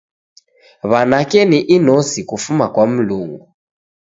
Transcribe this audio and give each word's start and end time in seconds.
Wanake 0.83 1.45
ni 1.45 1.59
inosi 1.61 2.23
kufuma 2.23 2.67
kwa 2.69 2.87
mlungu. 2.87 3.55